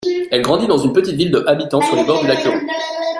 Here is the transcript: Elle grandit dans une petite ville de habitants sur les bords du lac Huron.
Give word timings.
Elle 0.31 0.41
grandit 0.41 0.65
dans 0.65 0.79
une 0.79 0.93
petite 0.93 1.15
ville 1.15 1.29
de 1.29 1.43
habitants 1.45 1.79
sur 1.79 1.95
les 1.95 2.03
bords 2.03 2.21
du 2.23 2.27
lac 2.27 2.43
Huron. 2.43 2.57